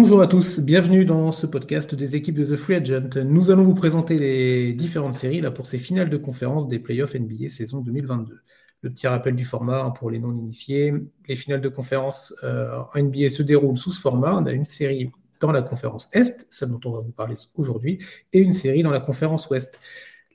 [0.00, 3.24] Bonjour à tous, bienvenue dans ce podcast des équipes de The Free Agent.
[3.24, 7.16] Nous allons vous présenter les différentes séries là, pour ces finales de conférence des playoffs
[7.16, 8.40] NBA saison 2022.
[8.82, 10.94] Le petit rappel du format hein, pour les non-initiés.
[11.26, 14.36] Les finales de conférence euh, NBA se déroulent sous ce format.
[14.36, 15.10] On a une série
[15.40, 17.98] dans la conférence Est, celle dont on va vous parler aujourd'hui,
[18.32, 19.80] et une série dans la conférence Ouest.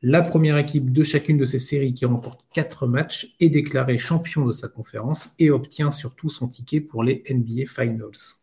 [0.01, 4.45] La première équipe de chacune de ces séries qui remporte quatre matchs est déclarée champion
[4.45, 8.42] de sa conférence et obtient surtout son ticket pour les NBA Finals.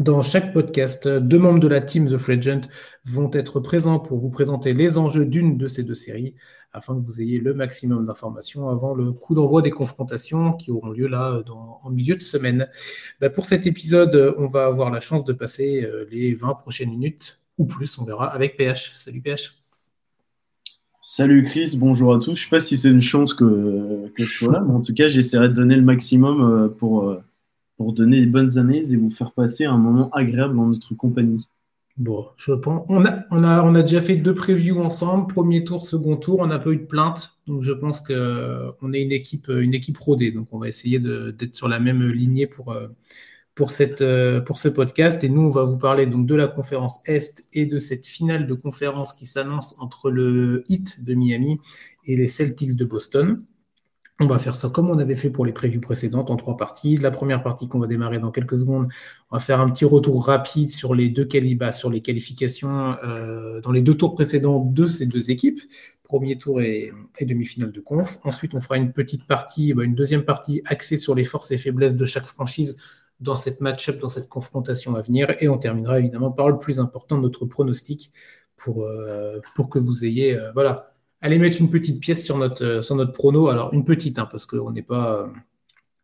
[0.00, 2.62] Dans chaque podcast, deux membres de la team The Fregent
[3.04, 6.34] vont être présents pour vous présenter les enjeux d'une de ces deux séries
[6.72, 10.90] afin que vous ayez le maximum d'informations avant le coup d'envoi des confrontations qui auront
[10.90, 12.68] lieu là dans, en milieu de semaine.
[13.20, 16.90] Bah, pour cet épisode, on va avoir la chance de passer euh, les 20 prochaines
[16.90, 18.94] minutes ou plus, on verra, avec PH.
[18.96, 19.62] Salut PH.
[21.00, 22.24] Salut Chris, bonjour à tous.
[22.24, 24.94] Je ne sais pas si c'est une chance que, je sois là, mais en tout
[24.94, 27.22] cas, j'essaierai de donner le maximum euh, pour euh,
[27.76, 31.46] pour donner des bonnes années et vous faire passer un moment agréable dans notre compagnie.
[31.96, 32.84] Bon, je pense.
[32.88, 36.40] On a, a déjà fait deux previews ensemble, premier tour, second tour.
[36.40, 39.98] On n'a pas eu de plainte, donc je pense qu'on est une équipe, une équipe
[39.98, 40.32] rodée.
[40.32, 42.76] Donc on va essayer d'être sur la même lignée pour,
[43.54, 44.04] pour, cette,
[44.44, 45.22] pour ce podcast.
[45.22, 48.48] Et nous, on va vous parler donc de la conférence Est et de cette finale
[48.48, 51.60] de conférence qui s'annonce entre le Heat de Miami
[52.06, 53.38] et les Celtics de Boston.
[54.20, 56.96] On va faire ça comme on avait fait pour les prévues précédentes en trois parties.
[56.96, 58.88] La première partie qu'on va démarrer dans quelques secondes,
[59.32, 63.60] on va faire un petit retour rapide sur les deux calibas, sur les qualifications euh,
[63.60, 65.60] dans les deux tours précédents de ces deux équipes,
[66.04, 68.18] premier tour et, demi-finale de conf.
[68.22, 71.58] Ensuite, on fera une petite partie, bah, une deuxième partie axée sur les forces et
[71.58, 72.78] faiblesses de chaque franchise
[73.18, 75.34] dans cette match-up, dans cette confrontation à venir.
[75.40, 78.12] Et on terminera évidemment par le plus important, notre pronostic,
[78.56, 80.93] pour, euh, pour que vous ayez euh, voilà,
[81.24, 83.48] allez mettre une petite pièce sur notre, euh, sur notre prono.
[83.48, 85.26] Alors, une petite, hein, parce qu'on n'est pas,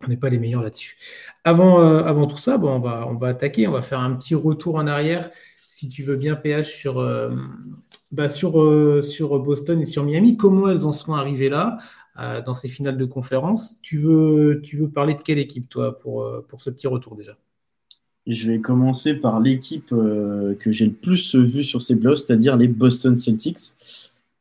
[0.03, 0.97] on n'est pas les meilleurs là-dessus.
[1.45, 4.15] Avant, euh, avant tout ça, bon, on, va, on va attaquer, on va faire un
[4.15, 7.31] petit retour en arrière, si tu veux bien, PH, sur, euh,
[8.11, 8.53] bah, sur,
[9.05, 10.39] sur Boston et sur Miami.
[10.39, 11.79] Comment elles en sont arrivées là,
[12.47, 13.81] dans ces finales de conférence?
[13.83, 17.37] Tu veux, tu veux parler de quelle équipe, toi, pour, pour ce petit retour déjà?
[18.27, 22.69] Je vais commencer par l'équipe que j'ai le plus vue sur ces blogs, c'est-à-dire les
[22.69, 23.73] Boston Celtics.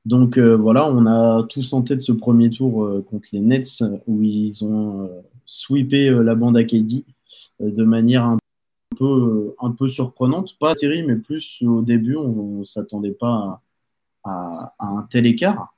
[0.09, 3.83] Donc euh, voilà, on a tous en tête ce premier tour euh, contre les Nets
[4.07, 7.05] où ils ont euh, sweepé la bande à KD
[7.59, 8.39] de manière un
[8.97, 10.57] peu, surprenante.
[10.59, 13.61] Pas série, mais plus au début, on ne s'attendait pas
[14.23, 15.75] à, un tel écart.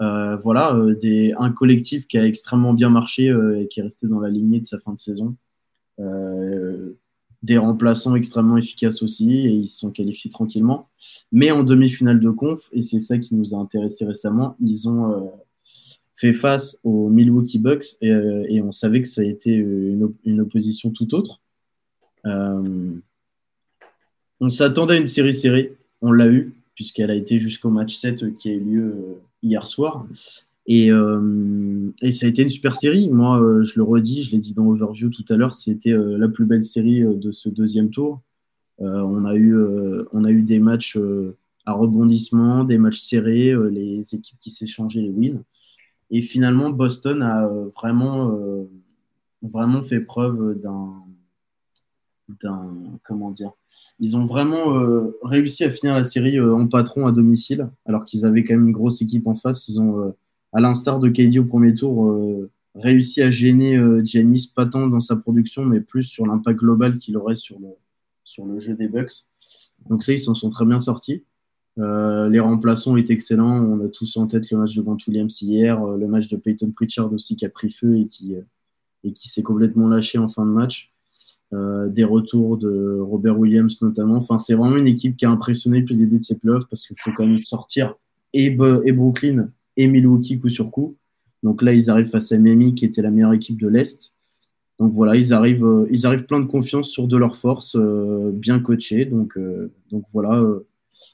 [0.00, 0.74] voilà,
[1.38, 3.26] un collectif qui a extrêmement bien marché
[3.58, 5.36] et qui est resté dans la lignée de sa fin de saison
[7.44, 10.88] des remplaçants extrêmement efficaces aussi et ils se sont qualifiés tranquillement.
[11.30, 15.12] Mais en demi-finale de conf, et c'est ça qui nous a intéressé récemment, ils ont
[15.12, 15.26] euh,
[16.14, 20.90] fait face aux Milwaukee Bucks euh, et, on savait que ça a été une, opposition
[20.90, 21.42] tout autre.
[22.24, 22.94] Euh,
[24.40, 28.32] on s'attendait à une série serrée, on l'a eu puisqu'elle a été jusqu'au match 7
[28.32, 28.94] qui a eu lieu
[29.42, 30.06] hier soir.
[30.70, 33.10] Euh, et, ça a été une super série.
[33.10, 36.16] Moi, euh, je le redis, je l'ai dit dans Overview tout à l'heure, c'était euh,
[36.18, 38.22] la plus belle série de ce deuxième tour.
[38.78, 39.56] on, a eu,
[40.12, 40.98] on a eu des matchs
[41.66, 45.42] à rebondissement, des matchs serrés, les équipes qui s'échangeaient les wins.
[46.10, 48.36] Et finalement, Boston a vraiment,
[49.42, 50.94] vraiment fait preuve d'un
[52.40, 53.52] d'un comment dire
[54.00, 54.80] ils ont vraiment
[55.22, 58.72] réussi à finir la série en patron à domicile alors qu'ils avaient quand même une
[58.72, 60.14] grosse équipe en face ils ont
[60.54, 64.86] à l'instar de KD au premier tour, euh, réussi à gêner euh, Giannis pas tant
[64.86, 69.26] dans sa production, mais plus sur l'impact global qu'il aurait sur le, jeu des Bucks.
[69.90, 71.24] Donc ça, ils s'en sont très bien sortis.
[71.78, 73.60] Euh, les remplaçants étaient excellents.
[73.64, 76.70] On a tous en tête le match de Grant Williams hier, le match de Peyton
[76.70, 80.92] Pritchard aussi qui a pris feu et qui, s'est complètement lâché en fin de match.
[81.52, 84.16] des retours de Robert Williams notamment.
[84.16, 86.86] Enfin, c'est vraiment une équipe qui a impressionné depuis le début de ces playoffs parce
[86.86, 87.94] qu'il faut quand même sortir
[88.32, 90.96] et, et Brooklyn et Milwaukee coup sur coup.
[91.42, 94.14] Donc là, ils arrivent face à Miami, qui était la meilleure équipe de l'Est.
[94.80, 98.32] Donc voilà, ils arrivent, euh, ils arrivent plein de confiance sur de leur force, euh,
[98.32, 99.04] bien coachés.
[99.04, 100.42] Donc, euh, donc voilà,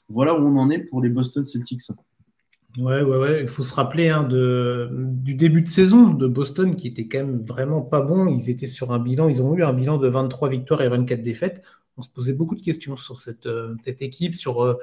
[0.09, 1.81] voilà où on en est pour les Boston Celtics.
[2.77, 3.41] Ouais, ouais, ouais.
[3.41, 7.19] Il faut se rappeler hein, de, du début de saison de Boston qui était quand
[7.19, 8.27] même vraiment pas bon.
[8.27, 11.21] Ils étaient sur un bilan, ils ont eu un bilan de 23 victoires et 24
[11.21, 11.61] défaites.
[11.97, 13.49] On se posait beaucoup de questions sur cette,
[13.81, 14.77] cette équipe, sur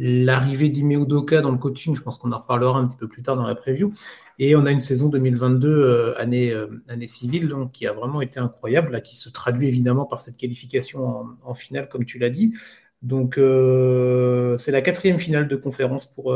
[0.00, 3.22] l'arrivée d'Ime Udoka dans le coaching, je pense qu'on en reparlera un petit peu plus
[3.22, 3.92] tard dans la preview.
[4.38, 8.40] Et on a une saison 2022, euh, année, euh, année civile, qui a vraiment été
[8.40, 12.54] incroyable, qui se traduit évidemment par cette qualification en, finale, comme tu l'as dit.
[13.02, 16.34] Donc, euh, c'est la quatrième finale de conférence pour,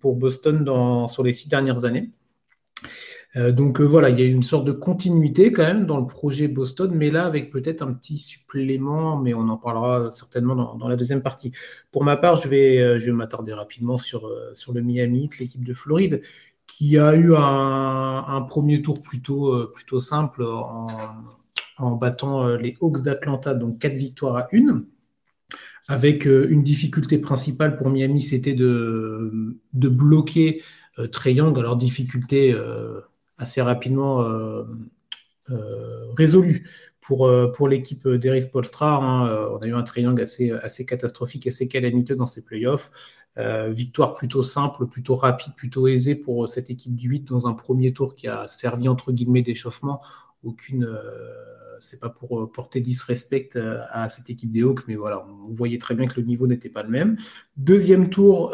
[0.00, 2.10] pour Boston dans, sur les six dernières années.
[3.36, 6.06] Euh, donc euh, voilà, il y a une sorte de continuité quand même dans le
[6.06, 10.88] projet Boston, mais là avec peut-être un petit supplément, mais on en parlera certainement dans,
[10.88, 11.52] la deuxième partie.
[11.90, 15.74] Pour ma part, je vais, euh, je m'attarder rapidement sur, sur le Miami, l'équipe de
[15.74, 16.20] Floride,
[16.66, 20.86] qui a eu un, premier tour plutôt, plutôt simple en,
[21.78, 24.86] en battant les Hawks d'Atlanta, donc quatre victoires à une
[25.86, 30.62] avec une difficulté principale pour Miami, c'était de, de bloquer
[30.98, 31.58] euh, Young.
[31.58, 32.54] Alors, difficulté
[33.38, 34.64] assez rapidement euh,
[35.50, 36.68] euh, résolu
[37.00, 38.96] pour, euh, pour l'équipe d'Eric Polstra.
[38.96, 39.48] Hein.
[39.52, 42.90] On a eu un triangle assez, assez catastrophique, assez calamiteux dans ces playoffs.
[43.36, 47.92] victoire plutôt simple, plutôt rapide, plutôt aisée pour cette équipe du 8 dans un premier
[47.92, 50.00] tour qui a servi entre guillemets d'échauffement.
[50.44, 50.86] Aucune,
[51.80, 53.58] c'est pas pour porter disrespect
[53.90, 56.68] à cette équipe des Hawks, mais voilà, on voyait très bien que le niveau n'était
[56.68, 57.16] pas le même.
[57.56, 58.52] Deuxième tour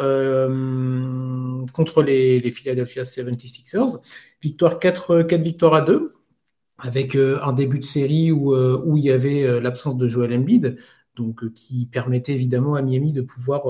[1.72, 4.00] contre les, Philadelphia 76ers.
[4.42, 6.14] Victoire 4, 4 victoires à 2,
[6.78, 10.32] avec euh, un début de série où, euh, il y avait euh, l'absence de Joel
[10.32, 10.76] Embiid,
[11.16, 13.64] donc qui permettait évidemment à Miami de pouvoir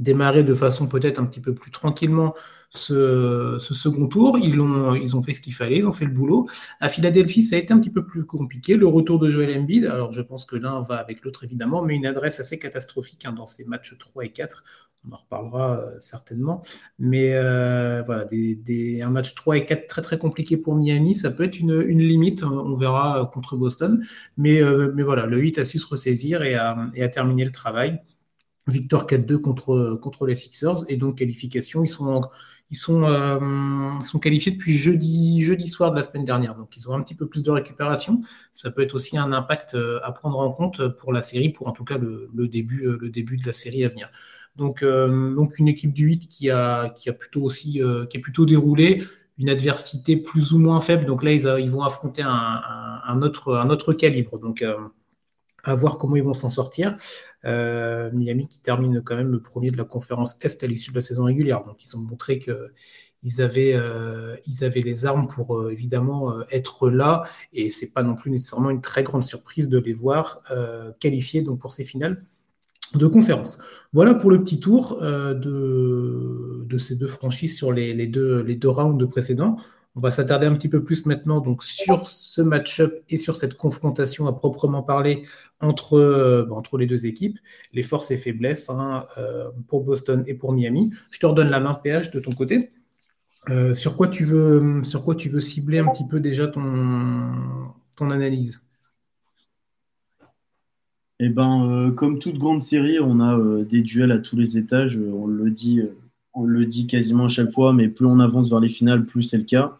[0.00, 2.34] démarrer de façon peut-être un petit peu plus tranquillement
[2.70, 4.38] ce, second tour.
[4.38, 6.48] Ils ont, ils ont fait ce qu'il fallait, ils ont fait le boulot.
[6.80, 8.76] À Philadelphie, ça a été un petit peu plus compliqué.
[8.76, 11.94] Le retour de Joel Embiid, alors je pense que l'un va avec l'autre évidemment, mais
[11.94, 14.64] une adresse assez catastrophique hein, dans ces matchs 3 et 4
[15.08, 16.62] on en reparlera euh, certainement.
[16.98, 21.44] Mais euh, voilà, un match 3 et 4 très très compliqué pour Miami, ça peut
[21.44, 24.04] être une, limite, on verra euh, contre Boston.
[24.36, 24.62] Mais,
[25.02, 28.00] voilà, le 8 a su se ressaisir et a, et terminé le travail.
[28.68, 31.84] Victoire 4-2 contre, contre les Sixers et donc qualification.
[31.84, 32.22] Ils sont,
[32.70, 33.02] ils sont,
[34.04, 36.56] sont qualifiés depuis jeudi, jeudi soir de la semaine dernière.
[36.56, 38.22] Donc ils ont un petit peu plus de récupération.
[38.52, 41.72] Ça peut être aussi un impact à prendre en compte pour la série, pour en
[41.72, 44.10] tout cas le début, le début de la série à venir.
[44.56, 48.16] Donc, euh, donc une équipe du 8 qui a, qui a plutôt aussi euh, qui
[48.16, 49.02] est plutôt déroulé,
[49.38, 51.04] une adversité plus ou moins faible.
[51.04, 54.38] Donc là, ils, ils vont affronter un, autre, calibre.
[54.38, 54.76] Donc, euh,
[55.64, 56.96] à voir comment ils vont s'en sortir.
[57.44, 61.02] Miami qui termine quand même le premier de la conférence Est à l'issue de la
[61.02, 61.64] saison régulière.
[61.64, 62.72] Donc, ils ont montré que
[63.22, 63.76] ils avaient,
[64.80, 67.24] les armes pour évidemment être là.
[67.52, 70.42] Et c'est pas non plus nécessairement une très grande surprise de les voir
[71.00, 72.24] qualifiés pour ces finales
[72.94, 73.58] de conférence.
[73.92, 78.68] Voilà pour le petit tour euh, de, ces deux franchises sur les, deux, les deux
[78.68, 79.56] rounds précédents.
[79.94, 83.54] On va s'attarder un petit peu plus maintenant donc, sur ce match-up et sur cette
[83.54, 85.24] confrontation à proprement parler
[85.60, 87.38] entre, euh, entre les deux équipes,
[87.72, 90.92] les forces et faiblesses hein, euh, pour Boston et pour Miami.
[91.10, 92.72] Je te redonne la main, PH, de ton côté.
[93.72, 97.32] sur, quoi tu veux, sur quoi tu veux cibler un petit peu déjà ton,
[97.96, 98.60] ton analyse?
[101.18, 104.58] Eh ben, euh, comme toute grande série, on a euh, des duels à tous les
[104.58, 104.98] étages.
[104.98, 105.80] Euh, on le dit,
[106.34, 109.22] on le dit quasiment à chaque fois, mais plus on avance vers les finales, plus
[109.22, 109.78] c'est le cas.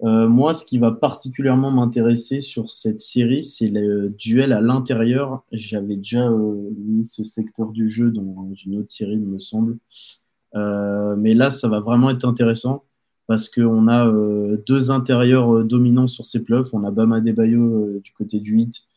[0.00, 5.44] moi, ce qui va particulièrement m'intéresser sur cette série, c'est le duel à l'intérieur.
[5.52, 9.78] J'avais déjà mis ce secteur du jeu dans une autre série, il me semble.
[10.54, 12.84] mais là, ça va vraiment être intéressant
[13.28, 14.10] parce qu'on a
[14.66, 16.74] deux intérieurs dominants sur ces playoffs.
[16.74, 18.88] On a Bama Debayo du côté du 8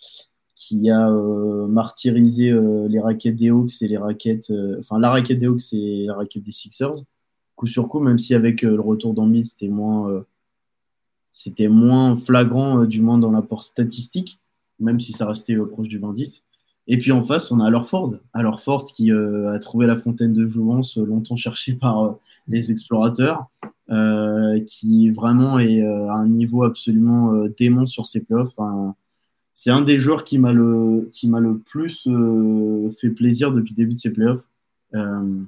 [0.67, 5.11] qui a euh, martyrisé euh, les raquettes des Hawks et les raquettes, euh, enfin la
[5.11, 7.03] raquette des Hawks et la raquette des Sixers,
[7.55, 10.25] coup sur coup, même si avec le retour d'Ambi, c'était moins,
[11.31, 14.39] c'était moins flagrant, du moins dans l'apport statistique,
[14.79, 16.41] même si ça restait proche du 20-10.
[16.87, 20.33] Et puis en face, on a Alors Ford, alors Ford qui a trouvé la fontaine
[20.33, 22.17] de jouvence longtemps cherchée par
[22.49, 23.45] les explorateurs,
[24.65, 28.59] qui vraiment est à un niveau absolument démon sur ses playoffs
[29.57, 31.09] c'est un des joueurs qui m'a le,
[31.65, 34.45] plus euh, fait plaisir depuis le début de ses playoffs.
[34.93, 35.39] Euh,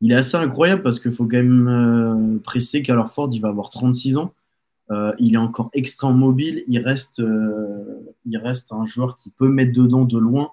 [0.00, 3.68] il est assez incroyable parce qu'il faut quand même euh, presser qu'alors il va avoir
[3.68, 4.32] 36 ans.
[5.18, 6.64] il est encore extrêmement mobile.
[6.66, 7.22] Il reste,
[8.24, 10.52] il reste un joueur qui peut mettre dedans de loin,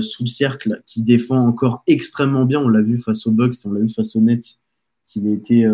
[0.00, 2.60] sous le cercle, qui défend encore extrêmement bien.
[2.60, 4.58] On l'a vu face aux Bucks, on l'a vu face aux Nets,
[5.02, 5.66] qu'il était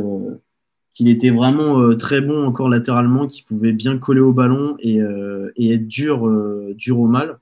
[0.93, 5.01] qu'il était vraiment euh, très bon encore latéralement, qu'il pouvait bien coller au ballon et,
[5.01, 7.39] euh, être dur, euh, dur au mal.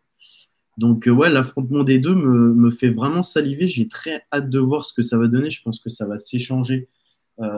[0.79, 3.69] Donc ouais, l'affrontement des deux me, fait vraiment saliver.
[3.69, 5.51] J'ai très hâte de voir ce que ça va donner.
[5.51, 6.89] Je pense que ça va s'échanger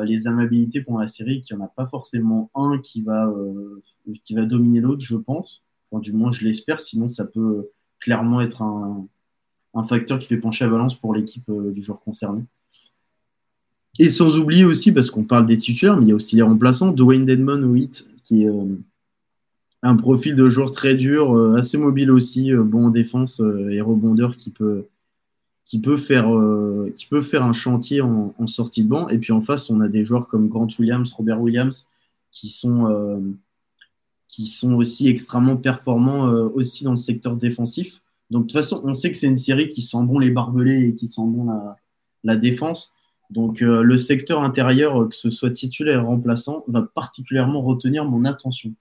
[0.05, 3.33] les amabilités pour la série, qu'il n'y en a pas forcément un qui va,
[4.47, 5.63] dominer l'autre, je pense.
[5.91, 6.81] Enfin, du moins, je l'espère.
[6.81, 7.69] Sinon, ça peut
[8.01, 9.07] clairement être un,
[9.75, 12.43] un facteur qui fait pencher la balance pour l'équipe du joueur concerné.
[13.99, 16.43] Et sans oublier aussi, parce qu'on parle des titulaires, mais il y a aussi les
[16.43, 18.77] remplaçants, Dwayne Dedmon hit, qui est euh,
[19.83, 23.81] un profil de joueur très dur, euh, assez mobile aussi, euh, bon en défense et
[23.83, 24.87] rebondeur qui peut,
[25.67, 26.29] qui peut, faire,
[26.97, 29.09] qui peut faire un chantier en, sortie de banc.
[29.09, 31.89] Et puis en face, on a des joueurs comme Grant Williams, Robert Williams,
[32.31, 33.35] qui sont,
[34.27, 38.03] qui sont aussi extrêmement performants aussi dans le secteur défensif.
[38.31, 40.89] Donc, de toute façon, on sait que c'est une série qui sent bon les barbelés
[40.89, 41.77] et qui sent bon la,
[42.25, 42.93] la défense.
[43.33, 48.75] Donc, le secteur intérieur, que ce soit titulaire ou remplaçant, va particulièrement retenir mon attention.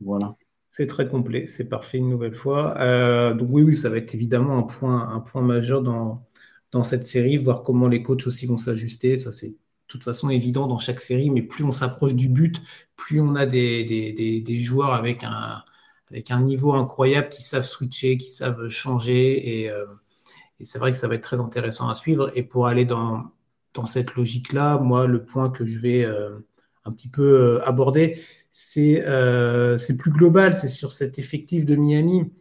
[0.00, 0.34] Voilà.
[0.70, 2.78] C'est très complet, c'est parfait une nouvelle fois.
[2.80, 6.24] Euh, donc oui, oui, ça va être évidemment un point, un point majeur dans,
[6.70, 9.16] dans cette série, voir comment les coachs aussi vont s'ajuster.
[9.16, 9.56] Ça, c'est de
[9.88, 12.62] toute façon évident dans chaque série, mais plus on s'approche du but,
[12.96, 15.64] plus on a des, des, des, joueurs avec un,
[16.10, 19.62] avec un niveau incroyable qui savent switcher, qui savent changer.
[19.62, 19.84] Et, euh,
[20.60, 22.30] et c'est vrai que ça va être très intéressant à suivre.
[22.36, 23.32] Et pour aller dans,
[23.78, 26.30] dans cette logique-là, moi, le point que je vais euh,
[26.84, 28.20] un petit peu aborder,
[28.76, 32.32] euh, c'est plus global, c'est sur cet effectif de Miami,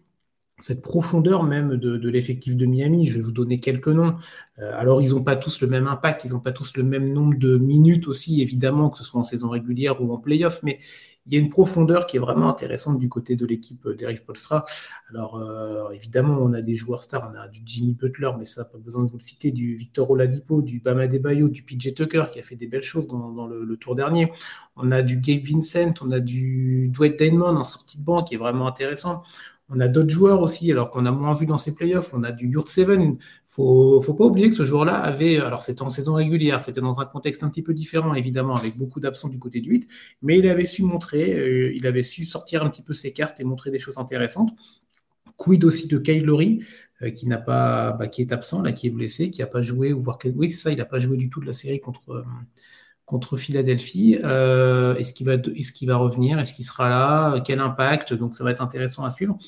[0.60, 3.06] cette profondeur même de, l'effectif de Miami.
[3.06, 4.16] Je vais vous donner quelques noms.
[4.60, 7.14] Euh, alors, ils n'ont pas tous le même impact, ils n'ont pas tous le même
[7.14, 10.80] nombre de minutes aussi, évidemment, que ce soit en saison régulière ou en playoff, mais
[11.28, 14.66] il y a une profondeur qui est vraiment intéressante du côté de l'équipe d'Eric Polstra.
[15.10, 18.64] Alors, euh, évidemment, on a des joueurs stars, on a du Jimmy Butler, mais ça,
[18.64, 22.26] pas besoin de vous le citer, du Victor Oladipo, du Bama Debayo, du PJ Tucker,
[22.32, 24.32] qui a fait des belles choses dans, le, tour dernier.
[24.78, 28.36] On a du Gabe Vincent, on a du Dwight Damon en sortie de banc, qui
[28.36, 29.24] est vraiment intéressant.
[29.70, 32.14] On a d'autres joueurs aussi, alors qu'on a moins vu dans ces playoffs.
[32.14, 33.18] On a du Yurt Seven.
[33.50, 37.02] Faut, faut pas oublier que ce joueur-là avait, alors c'était en saison régulière, c'était dans
[37.02, 39.88] un contexte un petit peu différent, évidemment, avec beaucoup d'absents du côté du 8,
[40.22, 43.40] mais il avait su montrer, euh, il avait su sortir un petit peu ses cartes
[43.40, 44.52] et montrer des choses intéressantes.
[45.38, 46.62] Quid aussi de Kyle Lowry,
[47.02, 49.62] euh, qui n'a pas, bah, qui est absent, là, qui est blessé, qui n'a pas
[49.62, 50.04] joué, ou
[50.36, 52.24] oui, c'est ça, il n'a pas joué du tout de la série contre, euh,
[53.08, 54.14] contre Philadelphie.
[54.14, 58.44] est-ce qu'il va, est-ce qu'il va revenir Est-ce qu'il sera là Quel impact Donc ça
[58.44, 59.40] va être intéressant à suivre.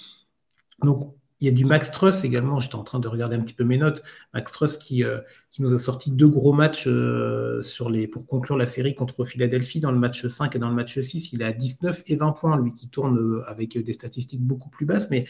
[0.83, 2.59] Donc il y a du Max Truss également.
[2.59, 4.03] J'étais en train de regarder un petit peu mes notes.
[4.33, 5.19] Max Truss qui, euh,
[5.51, 9.23] qui nous a sorti deux gros matchs euh, sur les, pour conclure la série contre
[9.23, 11.31] Philadelphie dans le match 5 et dans le match 6.
[11.31, 14.85] Il a 19 et 20 points, lui qui tourne euh, avec des statistiques beaucoup plus
[14.85, 15.09] basses.
[15.09, 15.25] Mais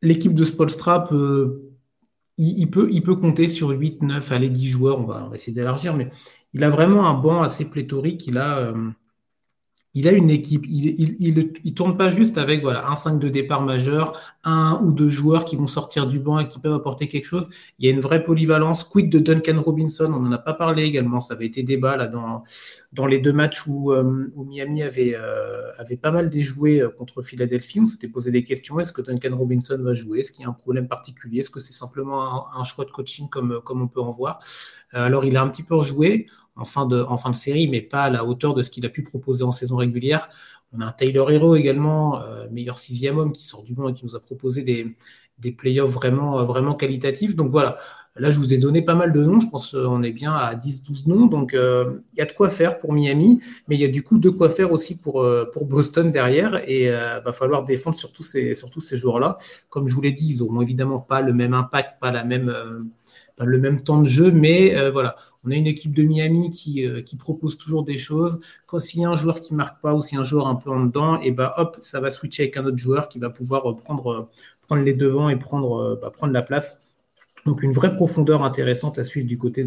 [0.00, 1.64] l'équipe de Spolstra peut,
[2.38, 4.98] il, peut, il peut compter sur 8, 9, allez, 10 joueurs.
[4.98, 5.94] On va, on va essayer d'élargir.
[5.94, 6.10] Mais
[6.54, 8.26] il a vraiment un banc assez pléthorique.
[8.26, 8.72] Il a
[9.94, 10.64] il a une équipe.
[10.66, 15.08] Il ne tourne pas juste avec voilà, un 5 de départ majeur, un ou deux
[15.08, 17.48] joueurs qui vont sortir du banc et qui peuvent apporter quelque chose.
[17.78, 18.84] Il y a une vraie polyvalence.
[18.84, 21.20] Quid de Duncan Robinson, on n'en a pas parlé également.
[21.20, 25.96] Ça avait été débat là, dans, les deux matchs où, euh, Miami avait, euh, avait
[25.96, 27.80] pas mal déjoué euh, contre Philadelphie.
[27.80, 28.78] On s'était posé des questions.
[28.80, 30.20] Est-ce que Duncan Robinson va jouer?
[30.20, 31.40] Est-ce qu'il y a un problème particulier?
[31.40, 34.40] Est-ce que c'est simplement un, choix de coaching comme, comme on peut en voir?
[34.92, 36.26] Alors, il a un petit peu rejoué
[36.58, 38.84] en fin, de, en fin de série, mais pas à la hauteur de ce qu'il
[38.84, 40.28] a pu proposer en saison régulière.
[40.72, 43.94] On a un Taylor Hero également, euh, meilleur sixième homme, qui sort du banc et
[43.94, 44.96] qui nous a proposé des,
[45.38, 47.36] des playoffs vraiment, euh, vraiment qualitatifs.
[47.36, 47.78] Donc voilà,
[48.16, 50.54] là je vous ai donné pas mal de noms, je pense qu'on est bien à
[50.56, 53.84] 10-12 noms, donc euh, il y a de quoi faire pour Miami, mais il y
[53.84, 57.64] a du coup de quoi faire aussi pour, pour Boston derrière, et il va falloir
[57.64, 59.38] défendre sur tous ces, ces joueurs-là.
[59.70, 62.52] Comme je vous l'ai dit, ils n'auront évidemment pas le même impact, pas la même
[63.44, 65.16] le même temps de jeu, mais euh, voilà,
[65.48, 68.40] on a une équipe de Miami qui, euh, qui propose toujours des choses.
[68.66, 70.70] Quand s'il y a un joueur qui marque pas ou a un joueur un peu
[70.70, 73.76] en dedans, et ben hop, ça va switcher avec un autre joueur qui va pouvoir
[73.76, 74.28] prendre,
[74.66, 76.82] prendre les devants et prendre, bah, prendre la place.
[77.46, 79.64] Donc une vraie profondeur intéressante à suivre du côté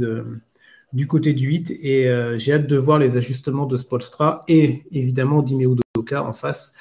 [0.94, 4.84] du côté du 8 et euh, j'ai hâte de voir les ajustements de Spolstra et
[4.92, 5.78] évidemment d'Imeo
[6.12, 6.78] en face euh,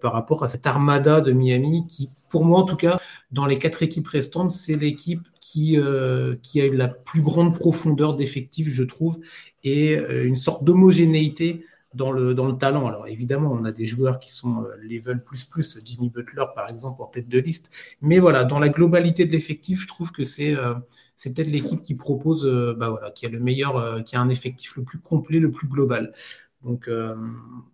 [0.00, 3.58] par rapport à cette armada de Miami qui, pour moi en tout cas, dans les
[3.58, 8.68] quatre équipes restantes, c'est l'équipe qui, euh, qui a eu la plus grande profondeur d'effectifs,
[8.68, 9.20] je trouve,
[9.64, 12.86] et euh, une sorte d'homogénéité dans le, dans le talent.
[12.86, 17.02] Alors évidemment, on a des joueurs qui sont level plus plus, Jimmy Butler par exemple
[17.02, 17.70] en tête de liste,
[18.00, 20.54] mais voilà, dans la globalité de l'effectif, je trouve que c'est
[21.16, 22.46] c'est peut-être l'équipe qui propose,
[22.78, 25.66] bah voilà, qui a le meilleur, qui a un effectif le plus complet, le plus
[25.66, 26.12] global.
[26.64, 27.14] Donc, euh,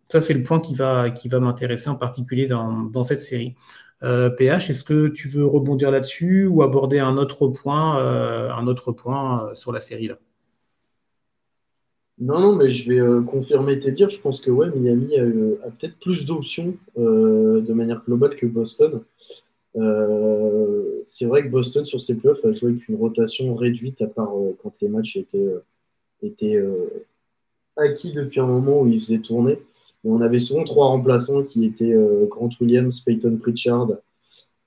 [0.09, 3.55] ça, c'est le point qui va, qui va m'intéresser en particulier dans, dans cette série.
[4.03, 8.67] Euh, PH, est-ce que tu veux rebondir là-dessus ou aborder un autre point, euh, un
[8.67, 10.19] autre point sur la série là?
[12.19, 14.09] Non, non, mais je vais confirmer tes dires.
[14.09, 19.03] Je pense que ouais, Miami a, peut-être plus d'options de manière globale que Boston.
[21.05, 24.33] c'est vrai que Boston, sur ses playoffs, a joué avec une rotation réduite, à part
[24.63, 25.47] quand les matchs étaient,
[26.23, 26.59] étaient
[27.77, 29.59] acquis depuis un moment où il faisait tourner.
[30.05, 33.89] On avait souvent trois remplaçants qui étaient euh, Grant Williams, Peyton Pritchard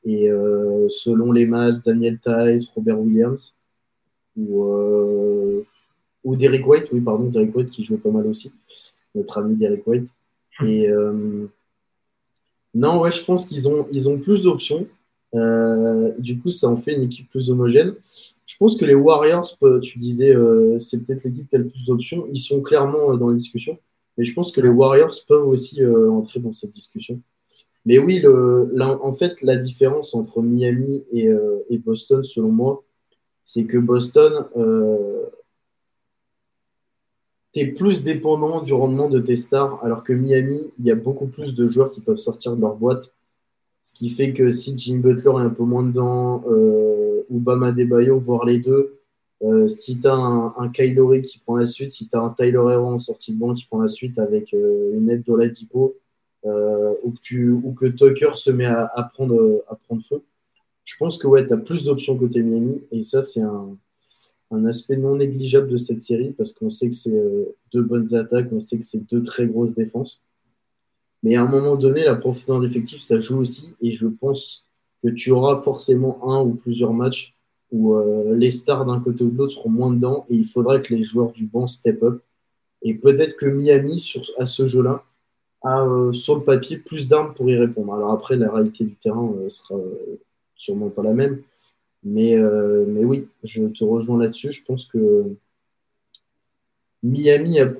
[0.03, 3.55] et euh, selon les matchs, Daniel Tice, Robert Williams
[4.37, 5.65] ou, euh,
[6.23, 8.51] ou Derek White, oui, pardon, Derek White qui jouait pas mal aussi,
[9.15, 10.15] notre ami Derek White.
[10.65, 10.89] Et
[12.73, 14.87] non, ouais, je pense qu'ils ont, ils ont plus d'options.
[15.33, 17.95] Du coup, ça en fait une équipe plus homogène.
[18.45, 21.85] Je pense que les Warriors, tu disais, euh, c'est peut-être l'équipe qui a le plus
[21.85, 22.27] d'options.
[22.31, 23.77] Ils sont clairement euh, dans les discussions.
[24.17, 27.21] Mais je pense que les Warriors peuvent aussi entrer dans cette discussion.
[27.85, 31.29] Mais oui, en fait, la différence entre Miami et,
[31.69, 32.83] et Boston, selon moi,
[33.45, 34.45] c'est que Boston,
[37.53, 40.95] tu es plus dépendant du rendement de tes stars, alors que Miami, il y a
[40.95, 43.13] beaucoup plus de joueurs qui peuvent sortir de leur boîte.
[43.89, 47.71] Ce qui fait que si Jim Butler est un peu moins dedans, euh, ou Bama
[47.71, 48.99] Debayo, voire les deux,
[49.41, 52.29] euh, si tu as un, un Kylori qui prend la suite, si tu as un
[52.29, 55.41] Tyler Hero en sortie de banc qui prend la suite avec euh, une aide ou,
[57.11, 60.21] que tu, ou que Tucker se met à, prendre, à prendre feu,
[60.83, 63.75] je pense que ouais, tu as plus d'options côté Miami, et ça, c'est un,
[64.51, 68.13] un aspect non négligeable de cette série parce qu'on sait que c'est euh, deux bonnes
[68.13, 70.21] attaques, on sait que c'est deux très grosses défenses.
[71.23, 73.75] Mais à un moment donné, la profondeur d'effectif, ça joue aussi.
[73.81, 74.65] Et je pense
[75.03, 77.35] que tu auras forcément un ou plusieurs matchs
[77.71, 80.79] où euh, les stars d'un côté ou de l'autre seront moins dedans et il faudra
[80.79, 82.21] que les joueurs du banc step up.
[82.81, 85.03] Et peut-être que Miami, sur, à ce jeu-là,
[85.61, 87.93] a euh, sur le papier plus d'armes pour y répondre.
[87.93, 89.75] Alors après, la réalité du terrain sera
[90.55, 91.41] sûrement pas la même.
[92.03, 94.51] Mais, euh, mais oui, je te rejoins là-dessus.
[94.51, 95.35] Je pense que
[97.03, 97.71] Miami a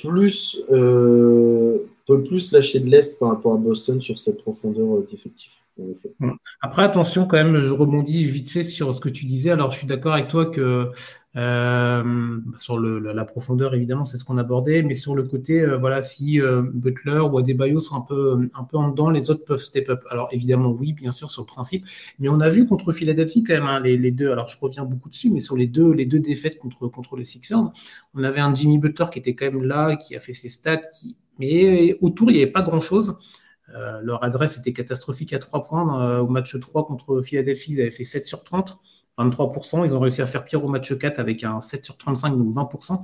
[0.00, 5.06] plus, euh, peut plus lâcher de l'Est par rapport à Boston sur cette profondeur euh,
[5.10, 5.60] d'effectif.
[6.60, 9.50] Après, attention quand même, je rebondis vite fait sur ce que tu disais.
[9.50, 10.92] Alors, je suis d'accord avec toi que
[11.34, 15.76] euh, sur le, la profondeur, évidemment, c'est ce qu'on abordait, mais sur le côté, euh,
[15.76, 16.38] voilà, si
[16.74, 20.04] Butler ou Adebayo sont un peu, un peu en dedans, les autres peuvent step up.
[20.10, 21.84] Alors, évidemment, oui, bien sûr, sur le principe,
[22.20, 24.30] mais on a vu contre Philadelphie quand même hein, les, les, deux.
[24.30, 27.24] Alors, je reviens beaucoup dessus, mais sur les deux, les deux défaites contre, contre les
[27.24, 27.72] Sixers,
[28.14, 30.76] on avait un Jimmy Butler qui était quand même là, qui a fait ses stats,
[30.76, 31.16] qui...
[31.38, 33.18] mais autour, il n'y avait pas grand-chose.
[33.74, 36.02] Euh, leur adresse était catastrophique à 3 points.
[36.02, 38.78] Euh, au match 3 contre Philadelphie, ils avaient fait 7 sur 30,
[39.18, 39.84] 23%.
[39.84, 42.54] Ils ont réussi à faire pire au match 4 avec un 7 sur 35, donc
[42.54, 43.00] 20%.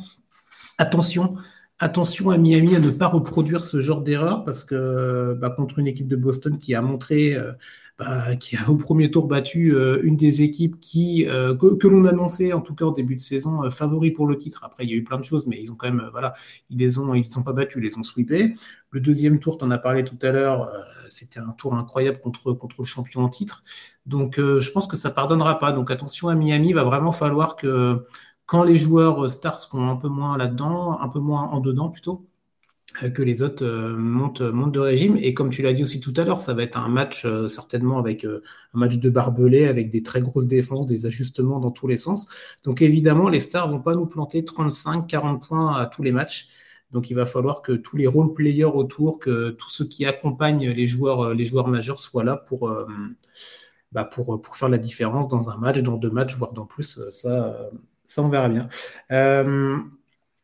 [0.78, 1.37] Attention,
[1.78, 5.87] attention à Miami à ne pas reproduire ce genre d'erreur parce que bah, contre une
[5.87, 7.52] équipe de Boston qui a montré euh,
[8.00, 12.06] bah, qui a au premier tour battu euh, une des équipes qui, euh, que, l'on
[12.06, 14.64] annonçait en tout cas au début de saison euh, favori pour le titre.
[14.64, 16.32] Après, il y a eu plein de choses, mais ils ont quand même, voilà,
[16.70, 18.54] ils les ont, ils sont pas battus, ils les ont sweepés.
[18.90, 20.72] Le deuxième tour, tu en as parlé tout à l'heure,
[21.10, 23.62] c'était un tour incroyable contre, contre le champion en titre.
[24.06, 25.72] Donc, je pense que ça pardonnera pas.
[25.72, 28.06] Donc, attention à Miami, il va vraiment falloir que
[28.46, 32.30] quand les joueurs stars seront un peu moins là-dedans, un peu moins en dedans plutôt,
[32.30, 32.30] euh,
[33.08, 35.16] que les autres euh, montent, montent, de régime.
[35.16, 37.48] Et comme tu l'as dit aussi tout à l'heure, ça va être un match euh,
[37.48, 38.40] certainement avec un
[38.74, 42.28] match de barbelé, avec des très grosses défenses, des ajustements dans tous les sens.
[42.64, 46.48] Donc évidemment, les stars vont pas nous planter 35, 40 points à tous les matchs.
[46.92, 50.68] Donc il va falloir que tous les role players autour, que tous ceux qui accompagnent
[50.70, 52.68] les joueurs, les joueurs majeurs soient là pour,
[53.92, 57.00] bah pour, pour faire la différence dans un match, dans deux matchs, voire dans plus.
[57.12, 57.70] Ça,
[58.08, 58.68] ça on verra bien.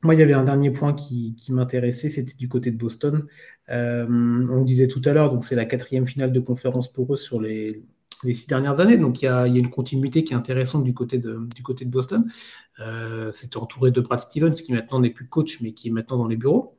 [0.03, 3.27] Moi, il y avait un dernier point qui, m'intéressait, c'était du côté de Boston.
[3.71, 7.15] Euh, on le disait tout à l'heure, donc c'est la quatrième finale de conférence pour
[7.15, 7.83] eux sur les,
[8.23, 8.99] six dernières années.
[8.99, 11.49] Donc il y, a, une continuité qui est intéressante du côté de,
[11.87, 12.27] Boston.
[12.81, 16.19] Euh, C'était entouré de Brad Stevens, qui maintenant n'est plus coach, mais qui est maintenant
[16.19, 16.77] dans les bureaux.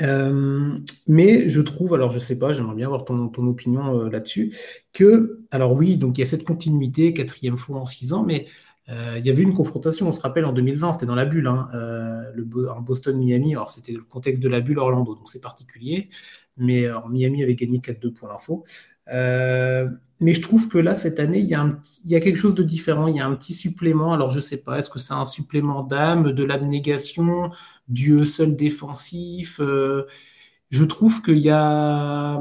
[0.00, 4.56] Euh, mais je trouve, alors je sais pas, j'aimerais bien avoir ton, opinion là-dessus,
[4.92, 8.46] que, alors oui, donc il y a cette continuité, quatrième fois en six ans, mais
[8.88, 11.46] euh, il y avait une confrontation, on se rappelle en 2020, c'était dans la bulle,
[11.46, 12.32] hein, euh,
[12.80, 13.52] Boston-Miami.
[13.54, 16.10] Alors c'était le contexte de la bulle Orlando, donc c'est particulier.
[16.56, 18.64] Mais Miami avait gagné 4-2 pour l'info.
[19.08, 19.88] Euh,
[20.20, 21.56] mais je trouve que là, cette année, il y,
[22.04, 23.08] il y, a quelque chose de différent.
[23.08, 24.12] Il y a un petit supplément.
[24.12, 27.50] Alors je ne sais pas, est-ce que c'est un supplément d'âme, de l'abnégation,
[27.88, 29.60] du seul défensif
[30.70, 32.40] Je trouve qu'il y a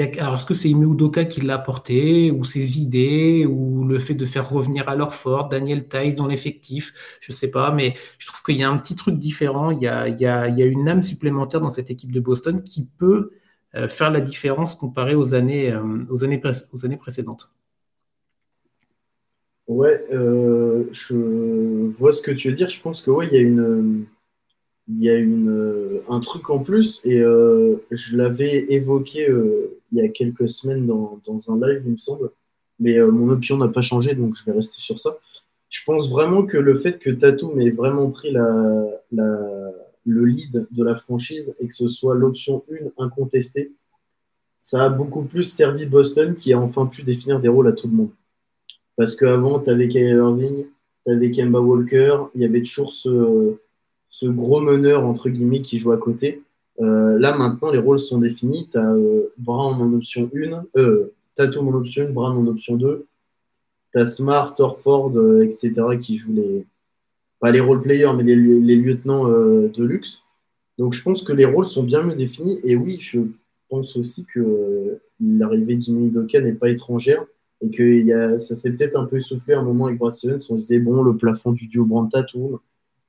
[0.00, 4.14] alors, est-ce que c'est Ime Udoka qui l'a apporté, ou ses idées, ou le fait
[4.14, 6.94] de faire revenir à leur fort Daniel Tice dans l'effectif?
[7.20, 9.70] Je ne sais pas, mais je trouve qu'il y a un petit truc différent.
[9.70, 10.06] Il y a,
[10.64, 13.32] une âme supplémentaire dans cette équipe de Boston qui peut
[13.74, 17.50] euh, faire la différence comparée aux années, euh, précédentes.
[19.66, 22.70] Ouais, euh, je vois ce que tu veux dire.
[22.70, 24.06] Je pense que ouais, il y a une
[24.94, 29.28] il y a une, un truc en plus et je l'avais évoqué
[29.92, 32.30] il y a quelques semaines dans, dans, un live, il me semble.
[32.80, 35.18] Mais euh, mon opinion n'a pas changé, donc je vais rester sur ça.
[35.68, 39.72] Je pense vraiment que le fait que Tatum ait vraiment pris la, la,
[40.06, 42.64] le lead de la franchise et que ce soit l'option
[42.98, 43.72] 1 incontestée,
[44.58, 47.88] ça a beaucoup plus servi Boston qui a enfin pu définir des rôles à tout
[47.88, 48.10] le monde.
[48.96, 50.66] Parce qu'avant, tu avais Irving,
[51.04, 53.56] tu avais Kemba Walker, il y avait toujours ce,
[54.12, 56.42] ce gros meneur, entre guillemets, qui joue à côté.
[56.80, 58.68] Euh, là, maintenant, les rôles sont définis.
[58.70, 62.76] Tu as euh, Brown en option 1, euh, Tatum en option 1, Brown en option
[62.76, 63.06] 2.
[63.92, 66.66] Tu as Smart, Orford, euh, etc., qui jouent les.
[67.40, 70.22] Pas les role players, mais les, lieutenants de luxe.
[70.78, 72.60] Donc je pense que les rôles sont bien mieux définis.
[72.62, 73.18] Et oui, je
[73.68, 77.24] pense aussi que l'arrivée d'Imidoka n'est pas étrangère
[77.60, 80.38] et que ça s'est peut-être un peu essoufflé à un moment avec Brad Stevens.
[80.50, 82.60] On se disait, bon, le plafond du duo Brand Tatum,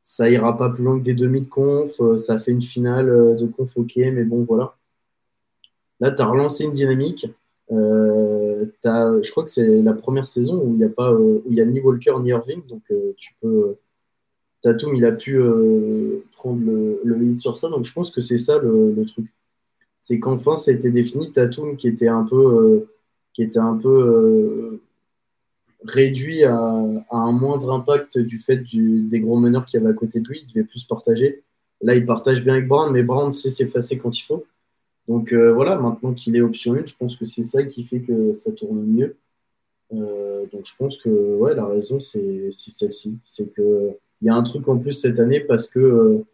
[0.04, 2.00] ça ira pas plus loin que des demi de conf.
[2.18, 4.76] Ça fait une finale de conf, ok, mais bon, voilà.
[6.00, 7.26] Là, tu as relancé une dynamique.
[7.72, 11.80] Euh, je crois que c'est la première saison où il n'y a pas où ni
[11.80, 13.78] Walker ni Irving, donc euh, tu peux
[14.62, 18.38] Tatum il a pu euh, prendre le, lead sur ça, donc je pense que c'est
[18.38, 19.26] ça le, truc.
[20.00, 21.32] C'est qu'enfin ça a été défini.
[21.32, 22.88] Tatum qui était un peu
[23.34, 24.82] qui était un peu
[25.86, 30.20] réduit à, un moindre impact du fait des gros meneurs qu'il y avait à côté
[30.20, 31.44] de lui, il devait plus partager.
[31.82, 34.46] Là, il partage bien avec Brown, mais Brown sait s'effacer quand il faut.
[35.08, 38.00] Donc euh, voilà, maintenant qu'il est option 1, je pense que c'est ça qui fait
[38.00, 39.18] que ça tourne mieux.
[39.94, 43.18] Euh, donc je pense que ouais, la raison, c'est celle-ci.
[43.24, 46.26] C'est qu'il y a un truc en plus cette année parce que euh,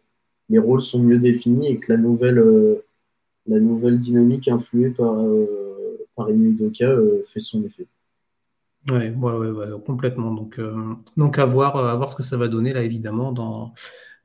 [0.48, 2.42] les rôles sont mieux définis et que la nouvelle,
[3.98, 5.16] dynamique influée par,
[6.14, 7.86] par Doka fait son effet.
[8.88, 10.32] Ouais, ouais, ouais, complètement.
[10.32, 10.58] Donc,
[11.16, 13.74] donc à, voir, à voir ce que ça va donner là, évidemment, dans,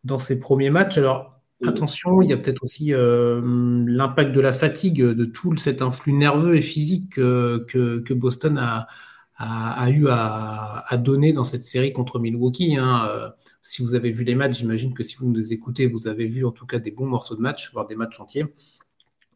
[0.05, 0.97] dans ces premiers matchs.
[0.97, 3.41] Alors, Attention, il y a peut-être aussi euh,
[3.87, 10.07] l'impact de la fatigue, de tout cet influx nerveux et physique que, Boston a, eu
[10.09, 12.75] à, donner dans cette série contre Milwaukee.
[12.75, 13.07] Hein.
[13.09, 13.29] Euh,
[13.61, 16.45] si vous avez vu les matchs, j'imagine que si vous nous écoutez, vous avez vu
[16.45, 18.45] en tout cas des bons morceaux de match, voire des matchs entiers,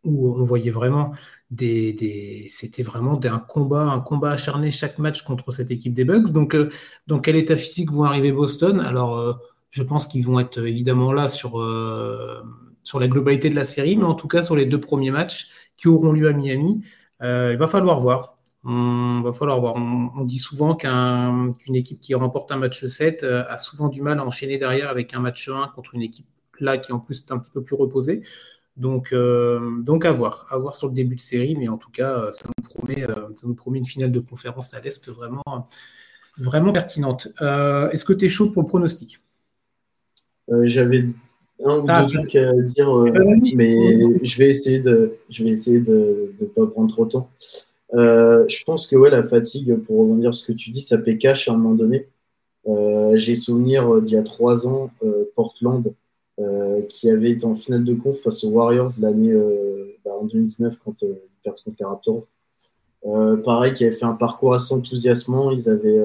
[0.04, 1.12] où on voyait vraiment
[1.52, 6.32] des, c'était vraiment un combat, un combat acharné chaque match contre cette équipe des Bucks.
[6.32, 6.70] Donc, euh,
[7.08, 8.80] dans quel état physique vont arriver Boston?
[8.80, 12.42] Alors je pense qu'ils vont être évidemment là sur, euh,
[13.00, 15.88] la globalité de la série, mais en tout cas sur les deux premiers matchs qui
[15.88, 16.84] auront lieu à Miami.
[17.22, 18.38] Euh, il va falloir voir.
[18.64, 19.76] On, va falloir voir.
[19.76, 24.20] On, dit souvent qu'une équipe qui remporte un match 7 euh, a souvent du mal
[24.20, 26.28] à enchaîner derrière avec un match 1 contre une équipe
[26.60, 28.24] là qui en plus est un petit peu plus reposée.
[28.80, 32.32] Donc, donc à voir, à voir sur le début de série, mais en tout cas,
[32.32, 35.68] ça nous promet, ça nous promet une finale de conférence à l'Est vraiment,
[36.38, 37.28] vraiment pertinente.
[37.42, 39.20] Est-ce que tu es chaud pour le pronostic?
[40.52, 41.06] Euh, j'avais
[41.64, 43.12] un ou ah, deux trucs à dire, euh,
[43.54, 43.76] mais
[44.24, 47.30] je vais essayer de, je vais essayer de ne pas prendre trop de temps.
[47.94, 50.98] Euh, je pense que ouais, la fatigue, pour rebondir sur ce que tu dis, ça
[51.02, 52.08] cash à un moment donné.
[53.16, 54.92] J'ai souvenir d'il y a trois ans,
[55.36, 55.92] Portland,
[56.88, 59.34] qui avait été en finale de conf face aux Warriors l'année
[60.06, 62.28] bah, en 2019 quand ils perdent contre les Raptors.
[63.44, 65.52] pareil, qui avait fait un parcours assez enthousiasmant.
[65.52, 66.02] Ils avaient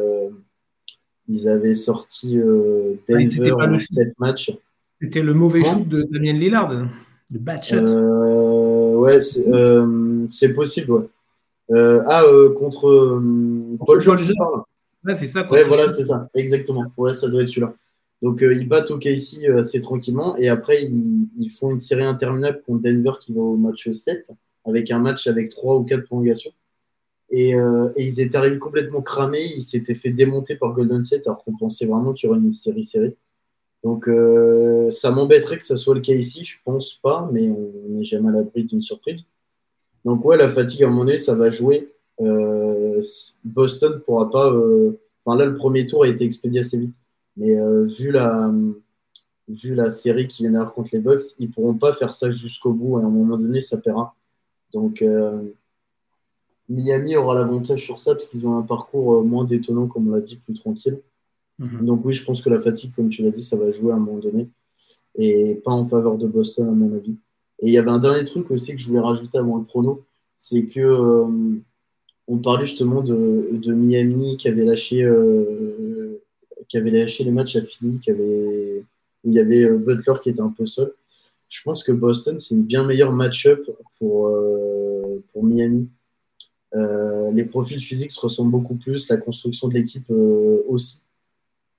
[1.29, 4.53] ils avaient sorti euh, Denver en 7 matchs.
[5.01, 7.77] C'était le mauvais shoot de Damien Lillard, le bad shot.
[7.77, 9.19] Euh, ouais,
[9.49, 10.93] euh, c'est possible.
[10.93, 12.01] Ouais.
[12.07, 12.23] ah,
[12.57, 13.23] contre
[13.85, 14.31] Paul George.
[15.05, 15.47] Ouais, c'est ça.
[15.51, 16.85] Ouais, voilà, c'est ça, exactement.
[16.97, 17.75] Ouais, ça doit être celui-là.
[18.23, 20.37] Donc, ils battent OKC assez tranquillement.
[20.37, 24.33] Et après, ils, font une série interminable contre Denver qui va au match 7,
[24.65, 26.53] avec un match avec 3 ou 4 prolongations.
[27.33, 29.47] Euh, et, ils étaient arrivés complètement cramés.
[29.57, 32.53] Ils s'étaient fait démonter par Golden State alors qu'on pensait vraiment qu'il y aurait une
[32.53, 33.17] série serrée.
[33.83, 36.45] Donc euh, ça m'embêterait que ça soit le cas ici.
[36.45, 39.27] Je pense pas, mais on n'est jamais à l'abri d'une surprise.
[40.05, 41.93] Donc ouais, la fatigue à un moment donné, ça va jouer.
[42.21, 43.03] Euh,
[43.45, 44.53] Boston pourra pas.
[45.25, 46.95] Enfin là, le premier tour a été expédié assez vite.
[47.37, 47.55] Mais
[47.87, 48.53] vu la
[49.49, 52.73] vu la série qui vient d'avoir contre les Bucks, ils pourront pas faire ça jusqu'au
[52.73, 52.99] bout.
[52.99, 54.15] Et à un moment donné, ça paiera.
[54.73, 55.03] Donc
[56.69, 60.13] Miami aura l'avantage sur ça parce qu'ils ont un parcours euh, moins détonnant, comme on
[60.13, 61.01] l'a dit, plus tranquille.
[61.59, 61.85] Mhm.
[61.85, 63.97] Donc oui, je pense que la fatigue, comme tu l'as dit, ça va jouer à
[63.97, 64.49] un moment donné.
[65.17, 67.17] Et pas en faveur de Boston, à mon avis.
[67.61, 70.05] Et il y avait un dernier truc aussi que je voulais rajouter avant le prono,
[70.39, 71.61] c'est que euh,
[72.27, 76.21] on parlait justement de, Miami qui avait lâché euh,
[76.69, 80.43] qui avait lâché les matchs à Philly, qui où il y avait Butler qui était
[80.43, 80.93] un peu seul.
[81.49, 83.65] Je pense que Boston, c'est une bien meilleure match-up
[83.99, 84.31] pour,
[85.33, 85.89] pour Miami
[86.75, 91.01] euh, les profils physiques se ressemblent beaucoup plus, la construction de l'équipe euh, aussi.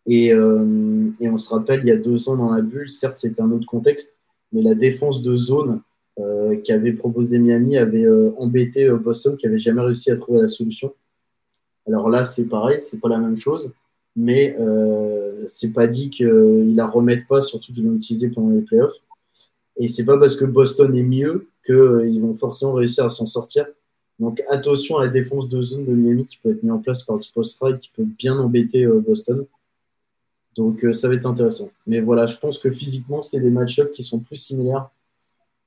[0.07, 3.41] Euh, et, on se rappelle, il y a deux ans dans la bulle, certes c'était
[3.41, 4.15] un autre contexte,
[4.51, 5.81] mais la défense de zone
[6.63, 8.07] qu'avait proposé Miami avait
[8.37, 10.93] embêté Boston, qui avait jamais réussi à trouver la solution.
[11.87, 13.73] Alors là, c'est pareil, c'est pas la même chose,
[14.15, 14.57] mais
[15.47, 19.01] c'est pas dit qu'ils la remettent pas, surtout qu'ils l'ont utilisé pendant les playoffs.
[19.77, 23.65] Et c'est pas parce que Boston est mieux qu'ils vont forcément réussir à s'en sortir.
[24.19, 27.03] Donc attention à la défense de zone de Miami qui peut être mise en place
[27.03, 29.45] par le Spolstra qui peut bien embêter euh, Boston.
[30.55, 31.69] Donc euh, ça va être intéressant.
[31.85, 34.89] Mais voilà, je pense que physiquement, c'est des match-ups qui sont plus similaires.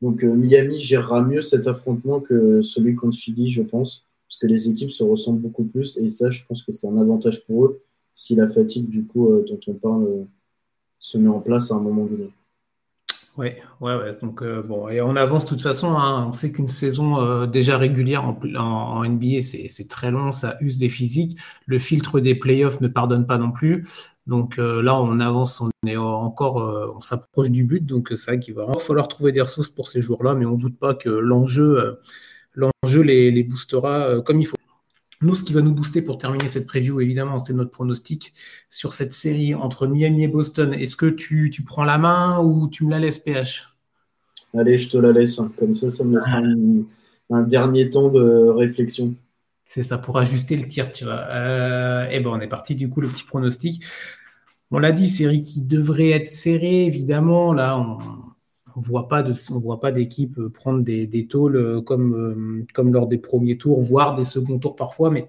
[0.00, 4.46] Donc euh, Miami gérera mieux cet affrontement que celui contre Philly, je pense, parce que
[4.46, 5.98] les équipes se ressemblent beaucoup plus.
[5.98, 7.82] Et ça, je pense que c'est un avantage pour eux
[8.18, 10.26] si la fatigue, du coup, dont on parle,
[10.98, 12.32] se met en place à un moment donné.
[13.36, 14.18] Ouais, ouais, ouais.
[14.20, 15.96] Donc, euh, bon, et on avance de toute façon.
[15.96, 16.26] Hein.
[16.28, 20.88] on sait qu'une saison euh, déjà régulière en, NBA, c'est très long, ça use des
[20.88, 21.38] physiques.
[21.66, 23.86] Le filtre des playoffs ne pardonne pas non plus.
[24.26, 26.56] Donc euh, là, on avance, on est encore,
[26.96, 27.86] on s'approche du but.
[27.86, 30.60] Donc c'est vrai qu'il va falloir trouver des ressources pour ces jours-là, mais on ne
[30.60, 32.00] doute pas que l'enjeu,
[32.54, 34.57] l'enjeu les, boostera comme il faut.
[35.20, 38.32] Nous, ce qui va nous booster pour terminer cette preview, évidemment, c'est notre pronostic
[38.70, 40.72] sur cette série entre Miami et Boston.
[40.72, 43.74] Est-ce que tu, prends la main ou tu me la laisses, PH
[44.56, 45.40] Allez, je te la laisse.
[45.40, 45.50] Hein.
[45.58, 46.40] Comme ça, ça me laissera
[47.30, 49.14] un, dernier temps de réflexion.
[49.64, 51.26] C'est ça, pour ajuster le tir, tu vois.
[51.28, 53.82] Euh, et eh ben, on est parti, du coup, le petit pronostic.
[54.70, 57.52] On l'a dit, série qui devrait être serrée, évidemment.
[57.52, 57.98] Là, on
[58.80, 62.92] voit pas on voit pas d'équipe euh, prendre des, des tôles euh, comme, euh, comme
[62.92, 65.10] lors des premiers tours, voire des seconds tours parfois.
[65.10, 65.28] Mais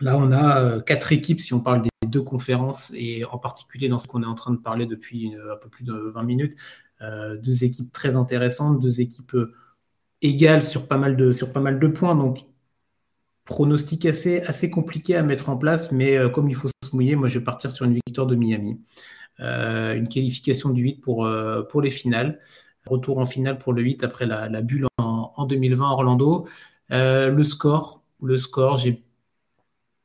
[0.00, 3.98] là, on a quatre équipes si on parle des deux conférences et en particulier dans
[3.98, 6.56] ce qu'on est en train de parler depuis un peu plus de 20 minutes,
[7.00, 9.36] deux équipes très intéressantes, deux équipes
[10.22, 12.14] égales sur pas mal de, sur pas mal de points.
[12.14, 12.44] Donc,
[13.44, 17.28] pronostic assez, assez compliqué à mettre en place, mais comme il faut se mouiller, moi
[17.28, 18.80] je vais partir sur une victoire de Miami.
[19.38, 21.28] une qualification du 8 pour,
[21.70, 22.38] pour les finales.
[22.86, 26.46] Retour en finale pour le 8 après la, bulle en, 2020 à Orlando.
[26.92, 29.02] Euh, le score, le score, j'ai.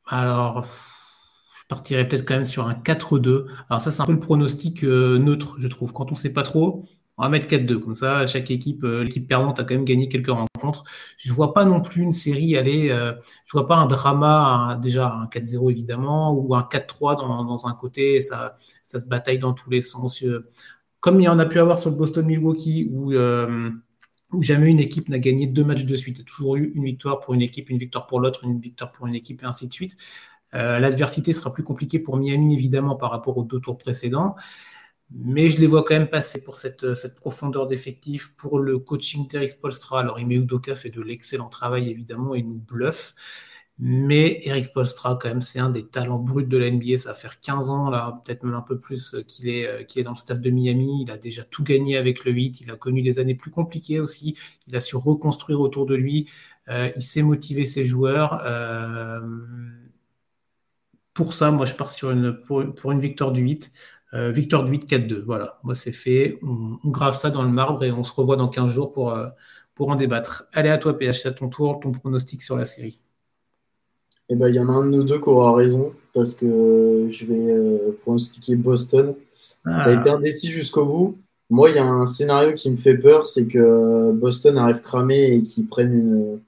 [0.06, 3.46] Alors, je partirais peut-être quand même sur un 4-2.
[3.68, 5.92] Alors, ça, c'est un peu le pronostic euh, neutre, je trouve.
[5.92, 6.84] Quand on ne sait pas trop,
[7.18, 7.78] on va mettre 4-2.
[7.78, 10.82] Comme ça, chaque équipe, euh, l'équipe perdante a quand même gagné quelques rencontres.
[11.18, 12.88] Je ne vois pas non plus une série aller.
[12.88, 13.20] je ne
[13.52, 18.20] vois pas un drama, déjà un 4-0 évidemment, ou un 4-3 dans, un côté.
[18.20, 20.22] Ça, ça se bataille dans tous les sens
[21.02, 23.70] comme il y en a pu avoir sur le Boston-Milwaukee, euh,
[24.32, 26.18] où jamais une équipe n'a gagné deux matchs de suite.
[26.18, 28.60] Il y a toujours eu une victoire pour une équipe, une victoire pour l'autre, une
[28.60, 29.96] victoire pour une équipe, et ainsi de suite.
[30.54, 34.36] Euh, l'adversité sera plus compliquée pour Miami, évidemment, par rapport aux deux tours précédents.
[35.10, 39.26] Mais je les vois quand même passer pour cette, cette profondeur d'effectif, pour le coaching
[39.26, 40.00] Terry Spolstra.
[40.00, 43.16] Alors, Ime Udoka fait de l'excellent travail, évidemment, et nous bluffe.
[43.78, 46.98] Mais Eric Spolstra, quand même, c'est un des talents bruts de la NBA.
[46.98, 49.84] Ça va faire 15 ans, là, peut-être même un peu plus, euh, qu'il est, euh,
[49.96, 51.02] est dans le staff de Miami.
[51.02, 52.60] Il a déjà tout gagné avec le 8.
[52.60, 54.36] Il a connu des années plus compliquées aussi.
[54.68, 56.28] Il a su reconstruire autour de lui.
[56.68, 58.42] Euh, il sait motiver ses joueurs.
[61.14, 63.72] pour ça, moi, je pars sur une, pour, une victoire du 8.
[64.12, 65.22] victoire du 8, 4-2.
[65.24, 66.38] Voilà, moi, c'est fait.
[66.42, 69.16] On, grave ça dans le marbre et on se revoit dans 15 jours pour,
[69.74, 70.46] pour en débattre.
[70.52, 73.02] Allez, à toi, PH, à ton tour, ton pronostic sur la série.
[74.32, 77.06] Eh ben, il y en a un de nous deux qui aura raison parce que
[77.10, 79.14] je vais euh, pronostiquer Boston.
[79.64, 80.14] Ça a été ah.
[80.14, 81.18] indécis jusqu'au bout.
[81.50, 85.34] Moi, il y a un scénario qui me fait peur, c'est que Boston arrive cramé
[85.34, 86.40] et qu'ils prennent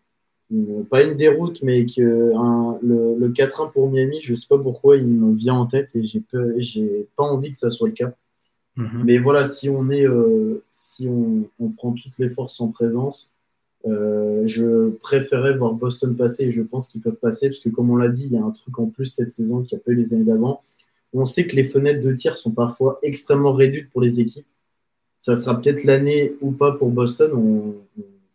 [0.50, 4.96] une, pas une déroute, mais que le, 4-1 pour Miami, je ne sais pas pourquoi
[4.96, 6.22] il me vient en tête et j'ai
[6.56, 8.14] j'ai pas envie que ça soit le cas.
[8.76, 9.02] Mhm.
[9.04, 13.33] Mais voilà, si on est, euh, si on, on, prend toutes les forces en présence,
[13.86, 17.90] euh, je préférais voir Boston passer et je pense qu'ils peuvent passer parce que, comme
[17.90, 19.92] on l'a dit, il y a un truc en plus cette saison qui a pas
[19.92, 20.60] eu les années d'avant.
[21.12, 24.46] On sait que les fenêtres de tir sont parfois extrêmement réduites pour les équipes.
[25.18, 27.32] Ça sera peut-être l'année ou pas pour Boston.
[27.34, 27.74] On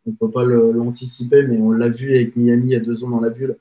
[0.05, 3.09] ne peut pas l'anticiper, mais on l'a vu avec Miami il y a deux ans
[3.09, 3.57] dans la bulle.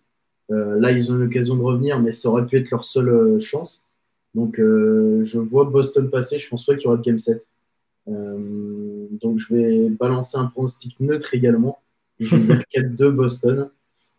[0.51, 3.39] Euh, là, ils ont l'occasion de revenir, mais ça aurait pu être leur seule euh,
[3.39, 3.85] chance.
[4.35, 6.39] Donc, je vois Boston passer.
[6.39, 7.49] Je pense pas qu'il y aura de game 7.
[8.09, 11.79] Euh, donc je vais balancer un pronostic neutre également.
[12.19, 13.71] Je vais faire 4-2 Boston.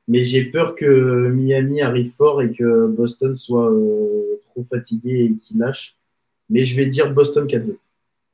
[0.07, 5.33] Mais j'ai peur que Miami arrive fort et que Boston soit euh, trop fatigué et
[5.35, 5.95] qu'il lâche.
[6.49, 7.75] Mais je vais dire Boston 4-2.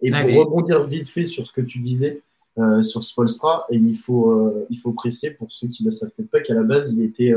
[0.02, 2.22] Et pour rebondir vite fait sur ce que tu disais
[2.58, 6.12] euh, sur Spolstra, et il, faut, il faut presser pour ceux qui ne le savent
[6.16, 7.34] peut-être pas qu'à la base, il, était,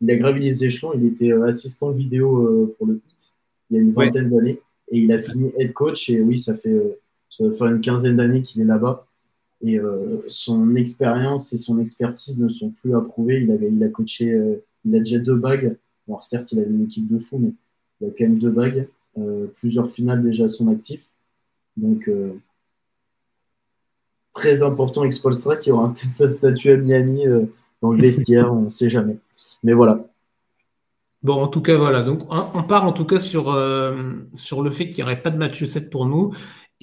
[0.00, 3.34] il a gravi les échelons, il était assistant vidéo pour le HIT
[3.70, 4.60] il y a une vingtaine d'années.
[4.90, 6.10] Et il a fini head coach.
[6.10, 6.76] Et oui, ça fait
[7.30, 9.06] ça va faire une quinzaine d'années qu'il est là-bas.
[9.62, 13.42] Et euh, son expérience et son expertise ne sont plus à prouver.
[13.42, 15.76] Il, il a coaché, euh, il a déjà deux bagues.
[16.08, 17.52] Alors certes, il avait une équipe de fou, mais
[18.00, 18.88] il a quand même deux bagues.
[19.18, 21.08] Euh, plusieurs finales déjà à son actif.
[21.76, 22.10] Donc,
[24.32, 27.24] très important Expolstra qui aura sa statue à Miami
[27.80, 29.16] dans le vestiaire, on ne sait jamais.
[29.62, 29.96] Mais voilà.
[31.22, 32.02] Bon, en tout cas, voilà.
[32.02, 33.56] Donc, on, part en tout cas sur,
[34.34, 36.32] sur le fait qu'il n'y aurait pas de match 7 pour nous.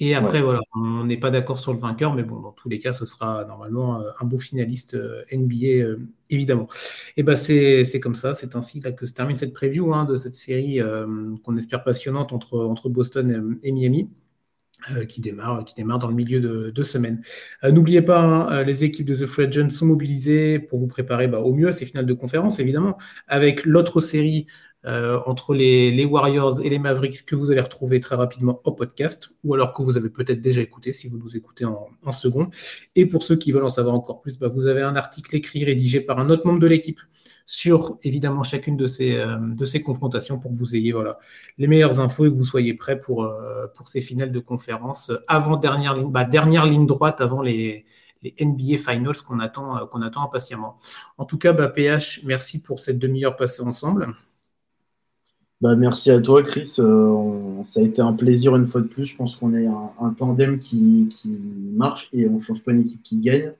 [0.00, 2.78] Et après, voilà, on n'est pas d'accord sur le vainqueur, mais bon, dans tous les
[2.78, 5.98] cas, ce sera normalement euh, un beau finaliste euh, NBA, euh,
[6.30, 6.68] évidemment.
[7.16, 10.16] Et ben c'est comme ça, c'est ainsi là, que se termine cette preview hein, de
[10.16, 10.80] cette série
[11.42, 14.08] qu'on espère passionnante entre, entre Boston et, Miami.
[15.08, 17.20] qui, démarre, qui démarre dans le milieu de, deux semaine.
[17.64, 21.40] N'oubliez pas, hein, les équipes de The Free Agent sont mobilisées pour vous préparer bah,
[21.40, 24.46] au mieux à ces finales de conférence, évidemment, avec l'autre série
[24.84, 29.30] euh, entre les, Warriors et les Mavericks que vous allez retrouver très rapidement au podcast,
[29.42, 32.48] ou alors que vous avez peut-être déjà écouté si vous nous écoutez en, second.
[32.94, 35.64] Et pour ceux qui veulent en savoir encore plus, bah, vous avez un article écrit
[35.64, 37.00] rédigé par un autre membre de l'équipe
[37.44, 41.18] sur évidemment chacune de ces, euh, de ces confrontations pour que vous ayez voilà,
[41.56, 45.10] les meilleures infos et que vous soyez prêts pour, euh, pour ces finales de conférence
[45.26, 47.84] avant dernière ligne, bah, dernière ligne droite avant les,
[48.22, 50.78] les NBA Finals qu'on attend, qu'on attend impatiemment.
[51.16, 54.14] En tout cas, bah, PH, merci pour cette demi-heure passée ensemble.
[55.60, 56.76] Bah, merci à toi, Chris.
[56.78, 59.06] Euh, ça a été un plaisir une fois de plus.
[59.06, 61.08] Je pense qu'on est un, tandem qui,
[61.74, 63.52] marche et on ne change pas une équipe qui gagne.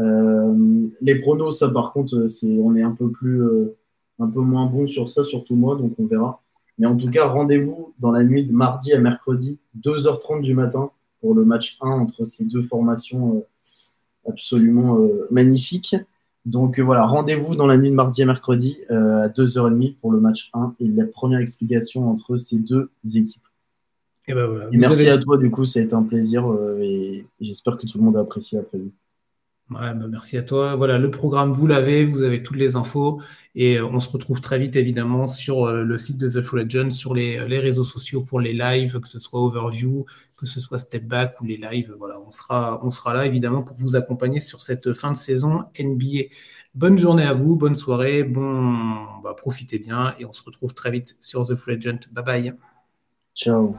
[0.00, 3.76] Euh, les pronos, ça par contre, c'est, on est un peu plus, euh,
[4.18, 6.42] un peu moins bon sur ça, surtout moi, donc on verra.
[6.78, 10.90] Mais en tout cas, rendez-vous dans la nuit de mardi à mercredi, 2h30 du matin,
[11.20, 13.44] pour le match 1 entre ces deux formations
[14.26, 14.98] absolument
[15.30, 15.94] magnifiques.
[16.46, 20.10] Donc euh, voilà, rendez-vous dans la nuit de mardi et mercredi euh, à 2h30 pour
[20.10, 23.42] le match 1 et la première explication entre ces deux équipes.
[24.26, 27.76] Et, ben merci à toi, du coup, ça a été un plaisir euh, et j'espère
[27.76, 28.92] que tout le monde a apprécié la prévue.
[29.70, 30.74] Bah, merci à toi.
[30.74, 33.22] Voilà, le programme, vous l'avez, vous avez toutes les infos
[33.54, 37.14] et on se retrouve très vite évidemment sur le site de The Full Legend, sur
[37.14, 40.06] les, les, réseaux sociaux pour les lives, que ce soit Overview,
[40.36, 41.94] que ce soit Step Back ou les lives.
[41.98, 45.64] Voilà, on sera, on sera là évidemment pour vous accompagner sur cette fin de saison
[45.78, 46.30] NBA.
[46.74, 50.90] Bonne journée à vous, bonne soirée, bon, bah, profitez bien et on se retrouve très
[50.90, 52.00] vite sur The Free Agent.
[52.12, 52.54] Bye bye.
[53.34, 53.74] Ciao.